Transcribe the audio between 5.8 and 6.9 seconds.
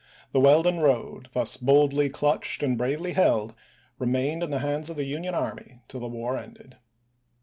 till the war ended.